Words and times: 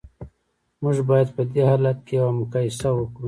موږ 0.81 0.97
باید 1.09 1.29
په 1.35 1.41
دې 1.51 1.61
حالت 1.69 1.97
کې 2.07 2.13
یوه 2.19 2.31
مقایسه 2.39 2.89
وکړو 2.93 3.19